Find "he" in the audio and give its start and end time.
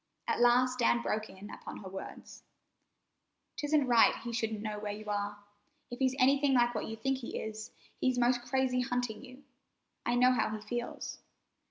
4.23-4.33, 7.19-7.37, 10.57-10.59